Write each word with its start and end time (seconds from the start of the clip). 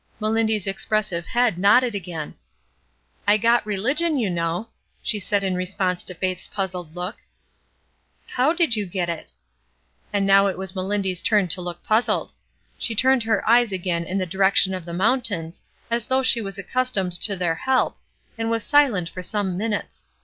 Melindy's 0.19 0.65
expressive 0.65 1.27
head 1.27 1.59
nodded 1.59 1.93
again. 1.93 2.33
"I 3.27 3.37
got 3.37 3.63
reUgion, 3.65 4.19
you 4.19 4.31
know," 4.31 4.69
she 5.03 5.19
said 5.19 5.43
in 5.43 5.53
re 5.53 5.63
sponse 5.67 6.03
to 6.05 6.15
Faith's 6.15 6.47
puzzled 6.47 6.95
look. 6.95 7.17
''How 8.33 8.51
did 8.57 8.75
you 8.75 8.87
get 8.87 9.09
it?" 9.09 9.33
And 10.11 10.25
now 10.25 10.47
it 10.47 10.57
was 10.57 10.73
Melindy's 10.75 11.21
turn 11.21 11.49
to 11.49 11.61
look 11.61 11.85
puz 11.85 12.07
zled. 12.09 12.31
She 12.79 12.95
turned 12.95 13.21
her 13.25 13.47
eyes 13.47 13.71
again 13.71 14.03
in 14.05 14.17
the 14.17 14.25
direction 14.25 14.73
of 14.73 14.85
the 14.85 14.91
mountains 14.93 15.61
as 15.91 16.07
though 16.07 16.23
she 16.23 16.41
was 16.41 16.57
accustomed 16.57 17.11
to 17.21 17.35
their 17.35 17.53
help, 17.53 17.95
and 18.39 18.49
was 18.49 18.63
silent 18.63 19.07
for 19.07 19.21
some 19.21 19.55
minutes. 19.55 20.07